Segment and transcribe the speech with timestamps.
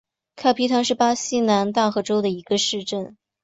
[0.35, 3.15] 卡皮唐是巴西南大河州的一个市镇。